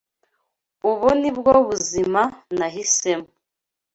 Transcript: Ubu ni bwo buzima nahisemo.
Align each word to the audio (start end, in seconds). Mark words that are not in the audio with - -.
Ubu 0.89 1.09
ni 1.19 1.31
bwo 1.37 1.53
buzima 1.67 2.21
nahisemo. 2.57 3.29